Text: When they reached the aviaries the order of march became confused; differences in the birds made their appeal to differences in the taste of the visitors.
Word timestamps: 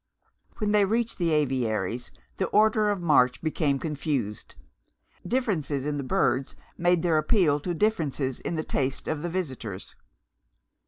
When 0.57 0.71
they 0.71 0.83
reached 0.83 1.19
the 1.19 1.29
aviaries 1.29 2.11
the 2.37 2.47
order 2.47 2.89
of 2.89 3.03
march 3.03 3.39
became 3.43 3.77
confused; 3.77 4.55
differences 5.27 5.85
in 5.85 5.97
the 5.97 6.03
birds 6.03 6.55
made 6.75 7.03
their 7.03 7.19
appeal 7.19 7.59
to 7.59 7.75
differences 7.75 8.39
in 8.41 8.55
the 8.55 8.63
taste 8.63 9.07
of 9.07 9.21
the 9.21 9.29
visitors. 9.29 9.95